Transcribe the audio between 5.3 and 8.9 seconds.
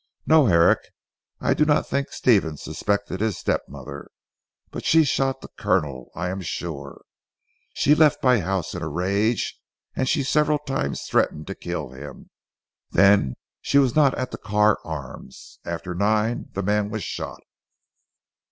the Colonel I am sure. She left my house in a